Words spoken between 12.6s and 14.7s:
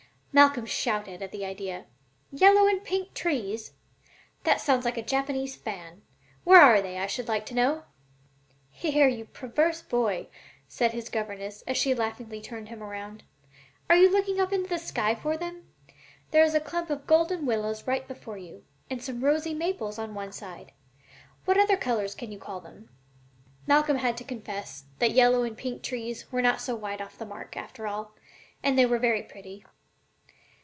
him around. "Are you looking up into